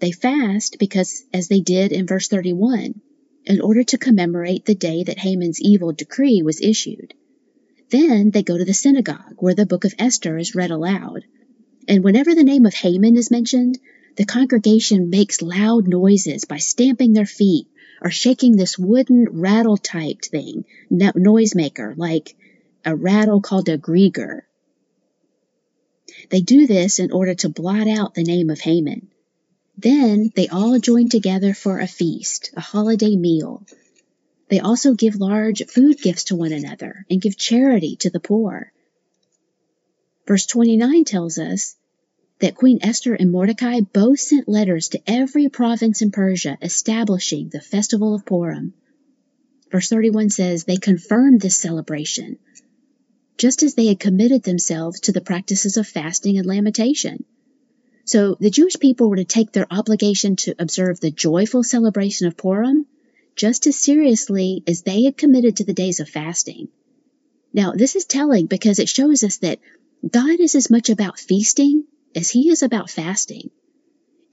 They 0.00 0.12
fast 0.12 0.76
because, 0.78 1.24
as 1.32 1.48
they 1.48 1.60
did 1.60 1.90
in 1.90 2.06
verse 2.06 2.28
31, 2.28 3.00
in 3.46 3.60
order 3.62 3.82
to 3.82 3.96
commemorate 3.96 4.66
the 4.66 4.74
day 4.74 5.04
that 5.04 5.18
Haman's 5.18 5.62
evil 5.62 5.92
decree 5.92 6.42
was 6.42 6.60
issued. 6.60 7.14
Then 7.88 8.30
they 8.30 8.42
go 8.42 8.58
to 8.58 8.64
the 8.66 8.74
synagogue 8.74 9.36
where 9.38 9.54
the 9.54 9.64
book 9.64 9.86
of 9.86 9.94
Esther 9.98 10.36
is 10.36 10.54
read 10.54 10.70
aloud. 10.70 11.24
And 11.88 12.04
whenever 12.04 12.34
the 12.34 12.44
name 12.44 12.66
of 12.66 12.74
Haman 12.74 13.16
is 13.16 13.30
mentioned, 13.30 13.78
the 14.16 14.26
congregation 14.26 15.08
makes 15.08 15.40
loud 15.40 15.88
noises 15.88 16.44
by 16.44 16.58
stamping 16.58 17.14
their 17.14 17.24
feet 17.24 17.66
or 18.02 18.10
shaking 18.10 18.56
this 18.56 18.78
wooden 18.78 19.28
rattle 19.30 19.76
type 19.76 20.22
thing, 20.22 20.64
no- 20.90 21.12
noisemaker, 21.12 21.96
like 21.96 22.34
a 22.84 22.96
rattle 22.96 23.40
called 23.40 23.68
a 23.68 23.78
grieger. 23.78 24.42
They 26.30 26.40
do 26.40 26.66
this 26.66 26.98
in 26.98 27.12
order 27.12 27.34
to 27.36 27.48
blot 27.48 27.86
out 27.88 28.14
the 28.14 28.24
name 28.24 28.50
of 28.50 28.60
Haman. 28.60 29.08
Then 29.78 30.32
they 30.34 30.48
all 30.48 30.78
join 30.78 31.08
together 31.08 31.54
for 31.54 31.78
a 31.78 31.86
feast, 31.86 32.50
a 32.56 32.60
holiday 32.60 33.16
meal. 33.16 33.64
They 34.48 34.60
also 34.60 34.94
give 34.94 35.16
large 35.16 35.64
food 35.66 35.98
gifts 36.02 36.24
to 36.24 36.36
one 36.36 36.52
another 36.52 37.06
and 37.08 37.22
give 37.22 37.36
charity 37.36 37.96
to 38.00 38.10
the 38.10 38.20
poor. 38.20 38.72
Verse 40.26 40.46
29 40.46 41.04
tells 41.04 41.38
us 41.38 41.76
that 42.42 42.56
Queen 42.56 42.80
Esther 42.82 43.14
and 43.14 43.30
Mordecai 43.30 43.80
both 43.80 44.18
sent 44.18 44.48
letters 44.48 44.88
to 44.88 45.00
every 45.06 45.48
province 45.48 46.02
in 46.02 46.10
Persia 46.10 46.58
establishing 46.60 47.48
the 47.48 47.60
festival 47.60 48.16
of 48.16 48.26
Purim. 48.26 48.74
Verse 49.70 49.88
31 49.88 50.28
says 50.28 50.64
they 50.64 50.76
confirmed 50.76 51.40
this 51.40 51.56
celebration, 51.56 52.38
just 53.38 53.62
as 53.62 53.74
they 53.74 53.86
had 53.86 54.00
committed 54.00 54.42
themselves 54.42 54.98
to 55.00 55.12
the 55.12 55.20
practices 55.20 55.76
of 55.76 55.86
fasting 55.86 56.36
and 56.36 56.44
lamentation. 56.44 57.24
So 58.04 58.36
the 58.40 58.50
Jewish 58.50 58.80
people 58.80 59.08
were 59.08 59.16
to 59.16 59.24
take 59.24 59.52
their 59.52 59.68
obligation 59.70 60.34
to 60.36 60.56
observe 60.58 60.98
the 60.98 61.12
joyful 61.12 61.62
celebration 61.62 62.26
of 62.26 62.36
Purim 62.36 62.86
just 63.36 63.68
as 63.68 63.76
seriously 63.76 64.64
as 64.66 64.82
they 64.82 65.04
had 65.04 65.16
committed 65.16 65.58
to 65.58 65.64
the 65.64 65.72
days 65.72 66.00
of 66.00 66.08
fasting. 66.08 66.68
Now, 67.52 67.72
this 67.72 67.94
is 67.94 68.04
telling 68.04 68.46
because 68.46 68.80
it 68.80 68.88
shows 68.88 69.22
us 69.22 69.36
that 69.38 69.60
God 70.10 70.40
is 70.40 70.56
as 70.56 70.70
much 70.70 70.90
about 70.90 71.20
feasting 71.20 71.84
as 72.16 72.30
he 72.30 72.50
is 72.50 72.62
about 72.62 72.90
fasting. 72.90 73.50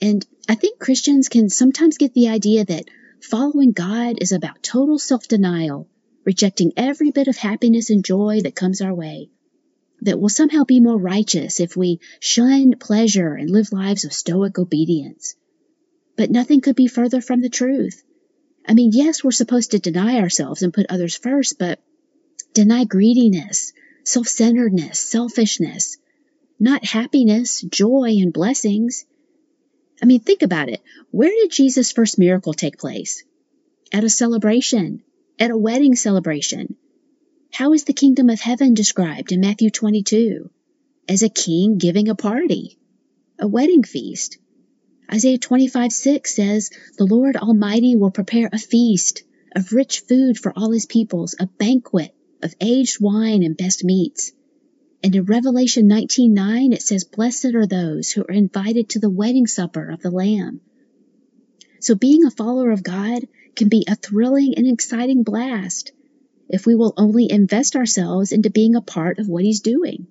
And 0.01 0.25
I 0.48 0.55
think 0.55 0.79
Christians 0.79 1.29
can 1.29 1.50
sometimes 1.50 1.98
get 1.98 2.13
the 2.13 2.29
idea 2.29 2.65
that 2.65 2.89
following 3.21 3.71
God 3.71 4.17
is 4.21 4.31
about 4.31 4.63
total 4.63 5.00
self 5.00 5.27
denial, 5.27 5.88
rejecting 6.25 6.74
every 6.77 7.12
bit 7.12 7.27
of 7.27 7.38
happiness 7.38 7.89
and 7.89 8.03
joy 8.03 8.41
that 8.43 8.55
comes 8.55 8.81
our 8.81 8.93
way 8.93 9.29
that 10.01 10.19
we'll 10.19 10.29
somehow 10.29 10.63
be 10.63 10.79
more 10.79 10.98
righteous 10.98 11.59
if 11.59 11.75
we 11.75 12.00
shun 12.19 12.74
pleasure 12.79 13.33
and 13.33 13.50
live 13.50 13.71
lives 13.71 14.05
of 14.05 14.13
stoic 14.13 14.57
obedience. 14.57 15.36
But 16.15 16.31
nothing 16.31 16.62
could 16.62 16.75
be 16.75 16.88
further 16.88 17.21
from 17.21 17.41
the 17.41 17.50
truth. 17.50 18.03
I 18.67 18.74
mean, 18.74 18.91
yes, 18.93 19.24
we're 19.24 19.31
supposed 19.31 19.71
to 19.71 19.79
deny 19.79 20.19
ourselves 20.19 20.62
and 20.62 20.74
put 20.74 20.86
others 20.89 21.15
first, 21.15 21.57
but 21.59 21.79
deny 22.53 22.86
greediness, 22.86 23.74
self 24.03 24.27
centeredness, 24.27 25.00
selfishness, 25.00 25.98
not 26.60 26.86
happiness, 26.86 27.62
joy, 27.62 28.18
and 28.20 28.34
blessings. 28.34 29.06
I 30.01 30.06
mean, 30.06 30.20
think 30.20 30.42
about 30.42 30.70
it. 30.70 30.82
Where 31.12 31.30
did 31.30 31.51
Jesus' 31.51 31.92
first 31.92 32.20
miracle 32.20 32.54
take 32.54 32.78
place? 32.78 33.24
At 33.92 34.04
a 34.04 34.10
celebration, 34.10 35.04
at 35.39 35.51
a 35.51 35.58
wedding 35.58 35.96
celebration. 35.96 36.75
How 37.51 37.74
is 37.74 37.86
the 37.86 37.94
kingdom 37.94 38.30
of 38.30 38.39
heaven 38.39 38.74
described 38.74 39.32
in 39.32 39.42
Matthew 39.42 39.70
22? 39.70 40.50
As 41.08 41.24
a 41.24 41.30
king 41.30 41.78
giving 41.78 42.10
a 42.10 42.16
party, 42.16 42.78
a 43.39 43.48
wedding 43.48 43.84
feast. 43.84 44.38
Isaiah 45.12 45.39
25 45.39 45.92
6 45.92 46.36
says, 46.36 46.70
The 46.98 47.06
Lord 47.06 47.36
Almighty 47.36 47.96
will 47.96 48.12
prepare 48.12 48.50
a 48.51 48.60
feast 48.60 49.24
of 49.56 49.74
rich 49.74 50.01
food 50.01 50.38
for 50.38 50.54
all 50.56 50.72
his 50.72 50.86
peoples, 50.86 51.36
a 51.39 51.48
banquet 51.48 52.13
of 52.44 52.54
aged 52.62 52.98
wine 53.01 53.44
and 53.44 53.58
best 53.58 53.84
meats. 53.84 54.32
And 55.03 55.15
in 55.15 55.24
Revelation 55.24 55.88
19:9 55.88 56.74
it 56.74 56.82
says, 56.82 57.03
Blessed 57.03 57.56
are 57.56 57.68
those 57.68 58.12
who 58.12 58.24
are 58.24 58.34
invited 58.34 58.89
to 58.89 59.00
the 59.00 59.10
wedding 59.10 59.48
supper 59.48 59.89
of 59.89 60.01
the 60.01 60.12
Lamb. 60.12 60.62
So 61.79 61.96
being 61.96 62.25
a 62.25 62.32
follower 62.32 62.72
of 62.72 62.84
God 62.84 63.27
can 63.56 63.70
be 63.70 63.86
a 63.88 63.96
thrilling 63.96 64.56
and 64.56 64.68
exciting 64.68 65.24
blast 65.24 65.94
if 66.50 66.65
we 66.65 66.75
will 66.75 66.94
only 66.98 67.32
invest 67.32 67.75
ourselves 67.75 68.32
into 68.32 68.50
being 68.50 68.75
a 68.75 68.82
part 68.82 69.20
of 69.20 69.29
what 69.29 69.44
he's 69.44 69.62
doing. 69.62 70.08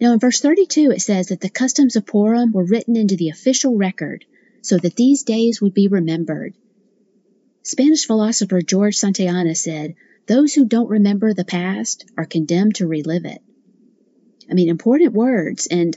Now, 0.00 0.12
in 0.12 0.18
verse 0.18 0.40
32, 0.40 0.90
it 0.90 1.00
says 1.00 1.28
that 1.28 1.40
the 1.40 1.48
customs 1.48 1.96
of 1.96 2.06
Purim 2.06 2.52
were 2.52 2.64
written 2.64 2.96
into 2.96 3.16
the 3.16 3.30
official 3.30 3.76
record 3.76 4.24
so 4.60 4.76
that 4.76 4.96
these 4.96 5.22
days 5.22 5.60
would 5.60 5.74
be 5.74 5.88
remembered. 5.88 6.54
Spanish 7.62 8.06
philosopher 8.06 8.60
George 8.60 8.96
Santayana 8.96 9.54
said, 9.54 9.94
Those 10.26 10.54
who 10.54 10.66
don't 10.66 10.88
remember 10.88 11.32
the 11.32 11.44
past 11.44 12.06
are 12.16 12.24
condemned 12.24 12.76
to 12.76 12.86
relive 12.86 13.24
it. 13.24 13.42
I 14.50 14.54
mean, 14.54 14.68
important 14.68 15.12
words, 15.12 15.66
and 15.66 15.96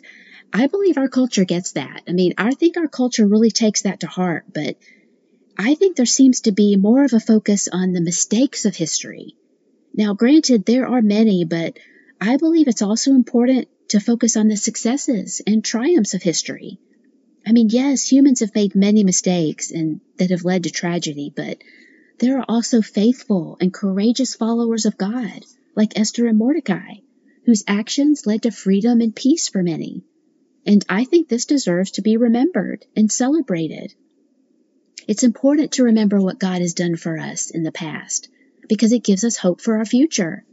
I 0.54 0.68
believe 0.68 0.98
our 0.98 1.10
culture 1.10 1.46
gets 1.46 1.74
that. 1.74 2.04
I 2.08 2.12
mean, 2.14 2.34
I 2.38 2.54
think 2.54 2.78
our 2.78 2.88
culture 2.88 3.28
really 3.28 3.52
takes 3.52 3.84
that 3.84 4.02
to 4.02 4.08
heart, 4.08 4.46
but 4.54 4.78
I 5.58 5.76
think 5.76 5.96
there 5.96 6.06
seems 6.06 6.42
to 6.42 6.52
be 6.52 6.76
more 6.76 7.04
of 7.04 7.14
a 7.14 7.20
focus 7.20 7.68
on 7.68 7.94
the 7.94 8.02
mistakes 8.02 8.66
of 8.66 8.76
history. 8.76 9.36
Now, 9.94 10.14
granted, 10.14 10.66
there 10.66 10.88
are 10.88 11.02
many, 11.02 11.44
but 11.44 11.78
I 12.22 12.38
believe 12.38 12.68
it's 12.68 12.82
also 12.82 13.12
important 13.12 13.68
to 13.90 14.00
focus 14.00 14.38
on 14.38 14.48
the 14.48 14.58
successes 14.58 15.42
and 15.48 15.64
triumphs 15.64 16.14
of 16.14 16.22
history. 16.22 16.80
I 17.46 17.52
mean, 17.52 17.70
yes, 17.70 18.12
humans 18.12 18.42
have 18.42 18.54
made 18.54 18.76
many 18.76 19.04
mistakes 19.04 19.72
and 19.72 20.02
that 20.18 20.32
have 20.32 20.44
led 20.44 20.64
to 20.64 20.70
tragedy, 20.70 21.32
but 21.36 21.58
there 22.20 22.40
are 22.40 22.46
also 22.48 22.82
faithful 22.82 23.58
and 23.62 23.74
courageous 23.74 24.36
followers 24.36 24.86
of 24.86 24.98
God, 24.98 25.46
like 25.76 25.98
Esther 26.00 26.26
and 26.28 26.38
Mordecai, 26.38 26.96
whose 27.46 27.64
actions 27.68 28.26
led 28.26 28.44
to 28.44 28.52
freedom 28.52 29.02
and 29.02 29.16
peace 29.16 29.48
for 29.48 29.62
many. 29.62 30.04
And 30.66 30.84
I 30.90 31.06
think 31.06 31.30
this 31.30 31.46
deserves 31.46 31.92
to 31.92 32.02
be 32.02 32.18
remembered 32.18 32.86
and 32.96 33.12
celebrated. 33.12 33.94
It's 35.08 35.24
important 35.24 35.74
to 35.74 35.84
remember 35.84 36.20
what 36.20 36.40
God 36.40 36.62
has 36.62 36.74
done 36.74 36.96
for 36.96 37.18
us 37.18 37.52
in 37.52 37.64
the 37.64 37.72
past 37.72 38.30
because 38.68 38.92
it 38.92 39.04
gives 39.04 39.24
us 39.24 39.38
hope 39.38 39.62
for 39.62 39.78
our 39.78 39.86
future. 39.86 40.44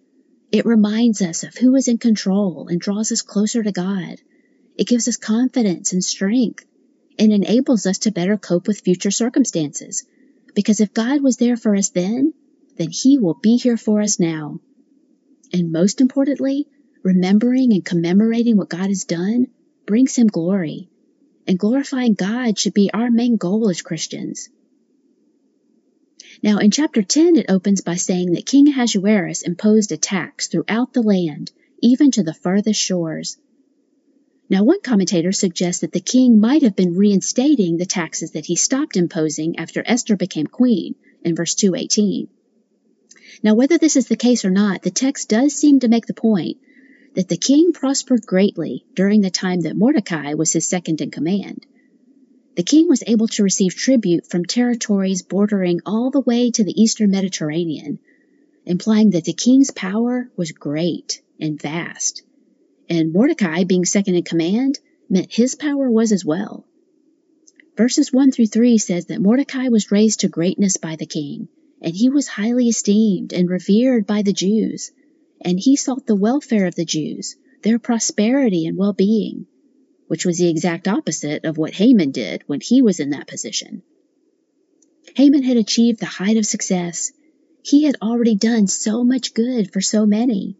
It 0.52 0.66
reminds 0.66 1.21
us 1.21 1.42
of 1.42 1.56
who 1.56 1.75
is 1.75 1.88
in 1.88 1.99
control 1.99 2.68
and 2.68 2.80
draws 2.80 3.11
us 3.11 3.23
closer 3.23 3.62
to 3.62 3.73
God. 3.73 4.21
It 4.76 4.87
gives 4.87 5.09
us 5.09 5.16
confidence 5.16 5.92
and 5.92 6.04
strength 6.04 6.64
and 7.18 7.33
enables 7.33 7.87
us 7.87 7.99
to 7.99 8.12
better 8.12 8.37
cope 8.37 8.68
with 8.68 8.80
future 8.80 9.11
circumstances. 9.11 10.04
Because 10.55 10.81
if 10.81 10.95
God 10.95 11.23
was 11.23 11.37
there 11.37 11.57
for 11.57 11.75
us 11.75 11.91
then, 11.91 12.33
then 12.77 12.89
He 12.91 13.19
will 13.19 13.35
be 13.35 13.57
here 13.57 13.77
for 13.77 14.01
us 14.01 14.21
now. 14.21 14.61
And 15.53 15.73
most 15.73 16.01
importantly, 16.01 16.67
remembering 17.03 17.73
and 17.73 17.85
commemorating 17.85 18.57
what 18.57 18.69
God 18.69 18.89
has 18.89 19.05
done 19.05 19.49
brings 19.87 20.17
Him 20.17 20.29
glory 20.29 20.89
and 21.47 21.59
glorifying 21.59 22.15
God 22.15 22.59
should 22.59 22.75
be 22.75 22.91
our 22.93 23.11
main 23.11 23.37
goal 23.37 23.69
as 23.69 23.83
Christians. 23.83 24.49
Now, 26.43 26.59
in 26.59 26.71
chapter 26.71 27.03
10, 27.03 27.37
it 27.37 27.47
opens 27.49 27.81
by 27.81 27.97
saying 27.97 28.33
that 28.33 28.47
King 28.47 28.69
Ahasuerus 28.69 29.43
imposed 29.43 29.93
a 29.93 29.97
tax 29.97 30.49
throughout 30.49 30.93
the 30.93 31.03
land, 31.03 31.53
even 31.81 32.11
to 32.13 32.23
the 32.23 32.35
furthest 32.35 32.81
shores. 32.81 33.37
Now, 34.51 34.63
one 34.63 34.83
commentator 34.83 35.33
suggests 35.33 35.81
that 35.81 35.93
the 35.93 36.01
king 36.01 36.39
might 36.39 36.63
have 36.63 36.77
been 36.77 36.97
reinstating 36.97 37.77
the 37.77 37.87
taxes 37.87 38.33
that 38.33 38.45
he 38.45 38.57
stopped 38.57 38.97
imposing 38.97 39.59
after 39.59 39.83
Esther 39.87 40.17
became 40.17 40.47
queen 40.47 40.95
in 41.25 41.35
verse 41.35 41.55
218. 41.55 42.29
Now, 43.43 43.55
whether 43.55 43.79
this 43.79 43.97
is 43.97 44.07
the 44.07 44.17
case 44.17 44.45
or 44.45 44.51
not, 44.51 44.83
the 44.83 44.91
text 44.91 45.31
does 45.31 45.55
seem 45.55 45.81
to 45.81 45.89
make 45.89 46.07
the 46.07 46.15
point 46.15 46.59
that 47.15 47.29
the 47.29 47.37
king 47.37 47.73
prospered 47.73 48.27
greatly 48.27 48.85
during 48.95 49.23
the 49.23 49.31
time 49.31 49.63
that 49.63 49.77
Mordecai 49.77 50.35
was 50.35 50.53
his 50.53 50.69
second 50.69 51.01
in 51.01 51.11
command. 51.11 51.65
The 52.57 52.63
king 52.63 52.89
was 52.89 53.03
able 53.07 53.29
to 53.29 53.43
receive 53.43 53.75
tribute 53.75 54.27
from 54.27 54.45
territories 54.45 55.23
bordering 55.23 55.81
all 55.87 56.11
the 56.11 56.21
way 56.21 56.51
to 56.51 56.65
the 56.65 56.81
eastern 56.81 57.11
Mediterranean, 57.11 57.99
implying 58.67 59.11
that 59.11 59.25
the 59.25 59.33
king's 59.33 59.71
power 59.71 60.31
was 60.37 60.53
great 60.53 61.23
and 61.41 61.61
vast. 61.61 62.23
And 62.88 63.12
Mordecai, 63.12 63.64
being 63.64 63.85
second 63.85 64.14
in 64.14 64.23
command, 64.23 64.79
meant 65.09 65.33
his 65.33 65.55
power 65.55 65.91
was 65.91 66.12
as 66.12 66.25
well. 66.25 66.67
Verses 67.76 68.12
1 68.12 68.33
through 68.33 68.47
3 68.47 68.79
says 68.79 69.07
that 69.07 69.21
Mordecai 69.21 69.69
was 69.69 69.91
raised 69.91 70.21
to 70.21 70.29
greatness 70.29 70.76
by 70.76 70.97
the 70.97 71.07
king, 71.07 71.49
and 71.81 71.95
he 71.95 72.09
was 72.09 72.29
highly 72.29 72.69
esteemed 72.69 73.33
and 73.33 73.49
revered 73.49 74.07
by 74.07 74.23
the 74.23 74.33
Jews, 74.33 74.93
and 75.41 75.59
he 75.59 75.76
sought 75.76 76.07
the 76.07 76.14
welfare 76.14 76.67
of 76.67 76.75
the 76.75 76.85
Jews, 76.85 77.37
their 77.62 77.79
prosperity 77.79 78.67
and 78.67 78.76
well 78.76 78.93
being 78.93 79.47
which 80.07 80.26
was 80.26 80.38
the 80.38 80.49
exact 80.49 80.87
opposite 80.87 81.45
of 81.45 81.59
what 81.59 81.75
Haman 81.75 82.11
did 82.11 82.43
when 82.47 82.61
he 82.61 82.83
was 82.83 83.00
in 83.00 83.11
that 83.11 83.26
position. 83.26 83.83
Haman 85.17 85.43
had 85.43 85.57
achieved 85.57 86.00
the 86.00 86.07
height 86.07 86.37
of 86.37 86.47
success. 86.47 87.12
He 87.62 87.85
had 87.85 87.97
already 88.03 88.35
done 88.35 88.67
so 88.67 89.05
much 89.05 89.35
good 89.35 89.73
for 89.73 89.81
so 89.81 90.07
many. 90.07 90.57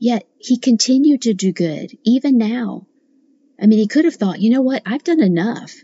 Yet 0.00 0.26
he 0.38 0.56
continued 0.56 1.22
to 1.22 1.34
do 1.34 1.52
good, 1.52 1.96
even 2.04 2.38
now. 2.38 2.86
I 3.60 3.66
mean, 3.66 3.78
he 3.78 3.86
could 3.86 4.06
have 4.06 4.14
thought, 4.14 4.40
you 4.40 4.48
know 4.48 4.62
what, 4.62 4.82
I've 4.86 5.04
done 5.04 5.22
enough. 5.22 5.74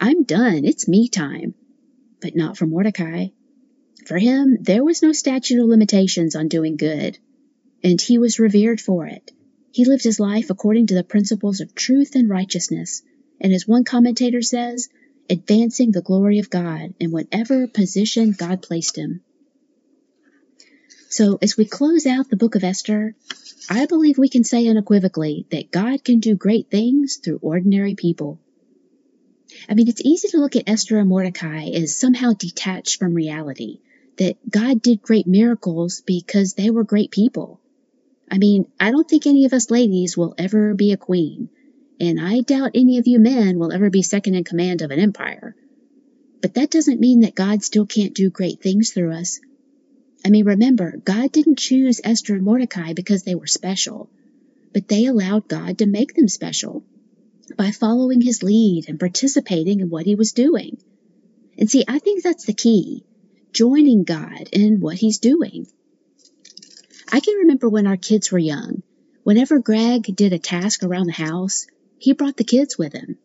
I'm 0.00 0.24
done. 0.24 0.64
It's 0.64 0.88
me 0.88 1.08
time. 1.08 1.54
But 2.20 2.34
not 2.34 2.58
for 2.58 2.66
Mordecai. 2.66 3.28
For 4.06 4.18
him, 4.18 4.58
there 4.60 4.82
was 4.82 5.02
no 5.02 5.12
statute 5.12 5.62
of 5.62 5.68
limitations 5.68 6.34
on 6.34 6.48
doing 6.48 6.76
good, 6.76 7.18
and 7.84 8.00
he 8.00 8.18
was 8.18 8.40
revered 8.40 8.80
for 8.80 9.06
it. 9.06 9.30
He 9.70 9.84
lived 9.84 10.02
his 10.02 10.18
life 10.18 10.50
according 10.50 10.88
to 10.88 10.96
the 10.96 11.04
principles 11.04 11.60
of 11.60 11.72
truth 11.72 12.16
and 12.16 12.28
righteousness, 12.28 13.02
and 13.40 13.52
as 13.52 13.68
one 13.68 13.84
commentator 13.84 14.42
says, 14.42 14.88
advancing 15.28 15.92
the 15.92 16.02
glory 16.02 16.40
of 16.40 16.50
God 16.50 16.94
in 16.98 17.12
whatever 17.12 17.68
position 17.68 18.34
God 18.36 18.62
placed 18.62 18.98
him. 18.98 19.22
So, 21.10 21.40
as 21.42 21.56
we 21.56 21.64
close 21.64 22.06
out 22.06 22.30
the 22.30 22.36
book 22.36 22.54
of 22.54 22.62
Esther, 22.62 23.16
I 23.68 23.86
believe 23.86 24.16
we 24.16 24.28
can 24.28 24.44
say 24.44 24.68
unequivocally 24.68 25.44
that 25.50 25.72
God 25.72 26.04
can 26.04 26.20
do 26.20 26.36
great 26.36 26.70
things 26.70 27.16
through 27.16 27.40
ordinary 27.42 27.96
people. 27.96 28.38
I 29.68 29.74
mean, 29.74 29.88
it's 29.88 30.04
easy 30.04 30.28
to 30.28 30.38
look 30.38 30.54
at 30.54 30.68
Esther 30.68 30.98
and 31.00 31.08
Mordecai 31.08 31.70
as 31.70 31.96
somehow 31.96 32.34
detached 32.34 33.00
from 33.00 33.14
reality, 33.14 33.80
that 34.18 34.36
God 34.48 34.82
did 34.82 35.02
great 35.02 35.26
miracles 35.26 36.00
because 36.00 36.54
they 36.54 36.70
were 36.70 36.84
great 36.84 37.10
people. 37.10 37.60
I 38.30 38.38
mean, 38.38 38.66
I 38.78 38.92
don't 38.92 39.08
think 39.08 39.26
any 39.26 39.46
of 39.46 39.52
us 39.52 39.68
ladies 39.68 40.16
will 40.16 40.36
ever 40.38 40.74
be 40.74 40.92
a 40.92 40.96
queen, 40.96 41.48
and 41.98 42.20
I 42.20 42.42
doubt 42.42 42.70
any 42.76 42.98
of 42.98 43.08
you 43.08 43.18
men 43.18 43.58
will 43.58 43.72
ever 43.72 43.90
be 43.90 44.02
second 44.02 44.36
in 44.36 44.44
command 44.44 44.80
of 44.80 44.92
an 44.92 45.00
empire. 45.00 45.56
But 46.40 46.54
that 46.54 46.70
doesn't 46.70 47.00
mean 47.00 47.22
that 47.22 47.34
God 47.34 47.64
still 47.64 47.84
can't 47.84 48.14
do 48.14 48.30
great 48.30 48.62
things 48.62 48.92
through 48.92 49.12
us. 49.12 49.40
I 50.24 50.30
mean, 50.30 50.44
remember, 50.44 50.96
God 50.96 51.32
didn't 51.32 51.58
choose 51.58 52.00
Esther 52.04 52.34
and 52.34 52.44
Mordecai 52.44 52.92
because 52.92 53.22
they 53.22 53.34
were 53.34 53.46
special, 53.46 54.10
but 54.72 54.88
they 54.88 55.06
allowed 55.06 55.48
God 55.48 55.78
to 55.78 55.86
make 55.86 56.14
them 56.14 56.28
special 56.28 56.84
by 57.56 57.70
following 57.70 58.20
his 58.20 58.42
lead 58.42 58.88
and 58.88 59.00
participating 59.00 59.80
in 59.80 59.90
what 59.90 60.06
he 60.06 60.14
was 60.14 60.32
doing. 60.32 60.78
And 61.58 61.70
see, 61.70 61.84
I 61.88 61.98
think 61.98 62.22
that's 62.22 62.44
the 62.44 62.52
key 62.52 63.04
joining 63.52 64.04
God 64.04 64.48
in 64.52 64.80
what 64.80 64.96
he's 64.96 65.18
doing. 65.18 65.66
I 67.12 67.20
can 67.20 67.38
remember 67.38 67.68
when 67.68 67.86
our 67.86 67.96
kids 67.96 68.30
were 68.30 68.38
young. 68.38 68.82
Whenever 69.24 69.58
Greg 69.58 70.04
did 70.14 70.32
a 70.32 70.38
task 70.38 70.82
around 70.82 71.06
the 71.06 71.12
house, 71.12 71.66
he 71.98 72.12
brought 72.12 72.36
the 72.36 72.44
kids 72.44 72.78
with 72.78 72.92
him. 72.92 73.18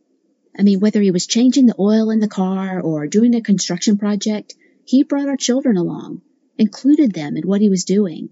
I 0.57 0.63
mean, 0.63 0.79
whether 0.79 1.01
he 1.01 1.11
was 1.11 1.27
changing 1.27 1.65
the 1.65 1.79
oil 1.79 2.09
in 2.09 2.19
the 2.19 2.27
car 2.27 2.79
or 2.79 3.07
doing 3.07 3.35
a 3.35 3.41
construction 3.41 3.97
project, 3.97 4.55
he 4.85 5.03
brought 5.03 5.29
our 5.29 5.37
children 5.37 5.77
along, 5.77 6.21
included 6.57 7.13
them 7.13 7.37
in 7.37 7.47
what 7.47 7.61
he 7.61 7.69
was 7.69 7.83
doing. 7.85 8.29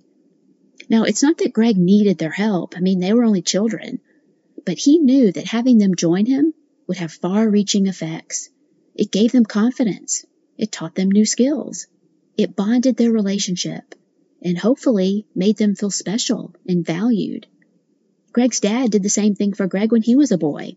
Now, 0.89 1.03
it's 1.03 1.23
not 1.23 1.37
that 1.39 1.53
Greg 1.53 1.77
needed 1.77 2.17
their 2.17 2.31
help. 2.31 2.75
I 2.77 2.79
mean, 2.79 2.99
they 2.99 3.13
were 3.13 3.23
only 3.23 3.41
children. 3.41 3.99
But 4.65 4.77
he 4.77 4.97
knew 4.97 5.31
that 5.31 5.47
having 5.47 5.77
them 5.77 5.95
join 5.95 6.25
him 6.25 6.53
would 6.87 6.97
have 6.97 7.11
far 7.11 7.49
reaching 7.49 7.87
effects. 7.87 8.49
It 8.95 9.11
gave 9.11 9.31
them 9.31 9.45
confidence. 9.45 10.25
It 10.57 10.71
taught 10.71 10.95
them 10.95 11.11
new 11.11 11.25
skills. 11.25 11.87
It 12.37 12.55
bonded 12.55 12.97
their 12.97 13.11
relationship 13.11 13.95
and 14.41 14.57
hopefully 14.57 15.25
made 15.33 15.57
them 15.57 15.75
feel 15.75 15.91
special 15.91 16.53
and 16.67 16.85
valued. 16.85 17.47
Greg's 18.31 18.59
dad 18.59 18.91
did 18.91 19.03
the 19.03 19.09
same 19.09 19.35
thing 19.35 19.53
for 19.53 19.67
Greg 19.67 19.91
when 19.91 20.01
he 20.01 20.15
was 20.15 20.31
a 20.31 20.37
boy. 20.37 20.75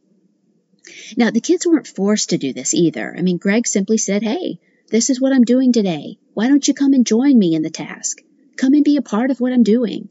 Now, 1.16 1.30
the 1.30 1.40
kids 1.40 1.66
weren't 1.66 1.86
forced 1.86 2.30
to 2.30 2.38
do 2.38 2.52
this 2.52 2.74
either. 2.74 3.14
I 3.16 3.22
mean, 3.22 3.38
Greg 3.38 3.66
simply 3.66 3.98
said, 3.98 4.22
Hey, 4.22 4.60
this 4.88 5.10
is 5.10 5.20
what 5.20 5.32
I'm 5.32 5.44
doing 5.44 5.72
today. 5.72 6.18
Why 6.34 6.48
don't 6.48 6.66
you 6.66 6.74
come 6.74 6.92
and 6.92 7.06
join 7.06 7.38
me 7.38 7.54
in 7.54 7.62
the 7.62 7.70
task? 7.70 8.22
Come 8.56 8.74
and 8.74 8.84
be 8.84 8.96
a 8.96 9.02
part 9.02 9.30
of 9.30 9.40
what 9.40 9.52
I'm 9.52 9.64
doing. 9.64 10.08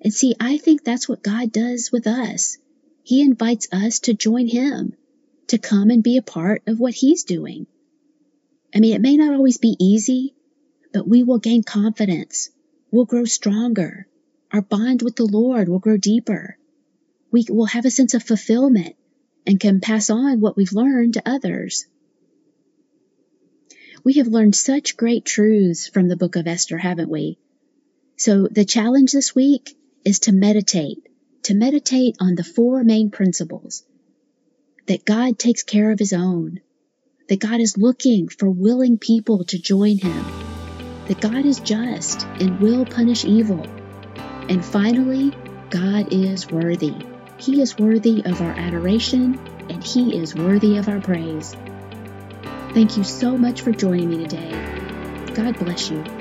And 0.00 0.12
see, 0.12 0.34
I 0.40 0.58
think 0.58 0.82
that's 0.82 1.08
what 1.08 1.22
God 1.22 1.52
does 1.52 1.90
with 1.92 2.06
us. 2.06 2.58
He 3.02 3.20
invites 3.22 3.68
us 3.72 4.00
to 4.00 4.14
join 4.14 4.48
Him, 4.48 4.94
to 5.48 5.58
come 5.58 5.90
and 5.90 6.02
be 6.02 6.16
a 6.16 6.22
part 6.22 6.62
of 6.66 6.78
what 6.80 6.94
He's 6.94 7.24
doing. 7.24 7.66
I 8.74 8.80
mean, 8.80 8.94
it 8.94 9.00
may 9.00 9.16
not 9.16 9.34
always 9.34 9.58
be 9.58 9.76
easy, 9.78 10.34
but 10.92 11.08
we 11.08 11.22
will 11.22 11.38
gain 11.38 11.62
confidence. 11.62 12.50
We'll 12.90 13.06
grow 13.06 13.24
stronger. 13.24 14.06
Our 14.52 14.62
bond 14.62 15.02
with 15.02 15.16
the 15.16 15.26
Lord 15.26 15.68
will 15.68 15.78
grow 15.78 15.96
deeper. 15.96 16.58
We 17.30 17.46
will 17.48 17.66
have 17.66 17.84
a 17.84 17.90
sense 17.90 18.14
of 18.14 18.22
fulfillment 18.22 18.96
and 19.46 19.60
can 19.60 19.80
pass 19.80 20.10
on 20.10 20.40
what 20.40 20.56
we've 20.56 20.72
learned 20.72 21.14
to 21.14 21.28
others. 21.28 21.86
We 24.08 24.14
have 24.14 24.28
learned 24.28 24.56
such 24.56 24.96
great 24.96 25.26
truths 25.26 25.86
from 25.86 26.08
the 26.08 26.16
book 26.16 26.36
of 26.36 26.46
Esther, 26.46 26.78
haven't 26.78 27.10
we? 27.10 27.36
So 28.16 28.48
the 28.50 28.64
challenge 28.64 29.12
this 29.12 29.34
week 29.34 29.76
is 30.02 30.20
to 30.20 30.32
meditate, 30.32 31.06
to 31.42 31.54
meditate 31.54 32.16
on 32.18 32.34
the 32.34 32.42
four 32.42 32.82
main 32.84 33.10
principles 33.10 33.84
that 34.86 35.04
God 35.04 35.38
takes 35.38 35.62
care 35.62 35.90
of 35.90 35.98
his 35.98 36.14
own, 36.14 36.60
that 37.28 37.38
God 37.38 37.60
is 37.60 37.76
looking 37.76 38.28
for 38.28 38.48
willing 38.48 38.96
people 38.96 39.44
to 39.44 39.58
join 39.58 39.98
him 39.98 40.24
that 41.08 41.20
God 41.20 41.44
is 41.44 41.60
just 41.60 42.22
and 42.40 42.60
will 42.60 42.86
punish 42.86 43.26
evil. 43.26 43.66
And 44.48 44.64
finally, 44.64 45.34
God 45.68 46.14
is 46.14 46.50
worthy. 46.50 46.94
He 47.36 47.60
is 47.60 47.76
worthy 47.76 48.22
of 48.24 48.40
our 48.40 48.52
adoration 48.52 49.38
and 49.68 49.84
He 49.84 50.16
is 50.18 50.34
worthy 50.34 50.78
of 50.78 50.88
our 50.88 50.98
praise. 50.98 51.54
Thank 52.74 52.96
you 52.96 53.04
so 53.04 53.36
much 53.36 53.62
for 53.62 53.72
joining 53.72 54.10
me 54.10 54.18
today. 54.26 54.50
God 55.34 55.58
bless 55.58 55.90
you. 55.90 56.17